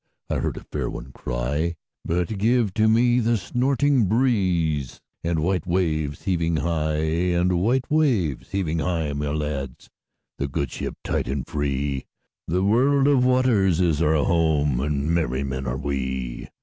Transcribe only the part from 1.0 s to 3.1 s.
cry:But give to